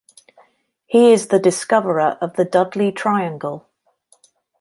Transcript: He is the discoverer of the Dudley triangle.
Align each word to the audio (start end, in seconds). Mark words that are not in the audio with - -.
He 0.87 1.13
is 1.13 1.27
the 1.27 1.37
discoverer 1.37 2.17
of 2.21 2.33
the 2.35 2.43
Dudley 2.43 2.91
triangle. 2.91 3.69